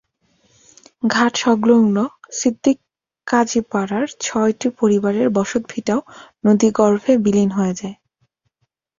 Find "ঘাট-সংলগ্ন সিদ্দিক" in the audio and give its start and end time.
1.07-2.77